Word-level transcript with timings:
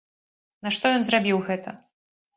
Нашто 0.67 0.93
ён 1.01 1.05
зрабіў 1.11 1.37
гэта? 1.51 1.69